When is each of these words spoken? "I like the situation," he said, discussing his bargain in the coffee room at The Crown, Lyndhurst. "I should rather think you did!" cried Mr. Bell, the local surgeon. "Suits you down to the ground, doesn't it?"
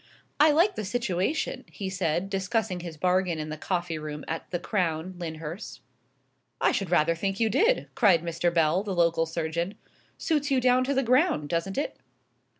"I 0.39 0.49
like 0.49 0.73
the 0.73 0.83
situation," 0.83 1.63
he 1.71 1.87
said, 1.87 2.27
discussing 2.27 2.79
his 2.79 2.97
bargain 2.97 3.37
in 3.37 3.49
the 3.49 3.55
coffee 3.55 3.99
room 3.99 4.25
at 4.27 4.49
The 4.49 4.57
Crown, 4.57 5.13
Lyndhurst. 5.19 5.79
"I 6.59 6.71
should 6.71 6.89
rather 6.89 7.13
think 7.13 7.39
you 7.39 7.51
did!" 7.51 7.87
cried 7.93 8.23
Mr. 8.23 8.51
Bell, 8.51 8.81
the 8.81 8.95
local 8.95 9.27
surgeon. 9.27 9.75
"Suits 10.17 10.49
you 10.49 10.59
down 10.59 10.83
to 10.85 10.95
the 10.95 11.03
ground, 11.03 11.49
doesn't 11.49 11.77
it?" 11.77 11.97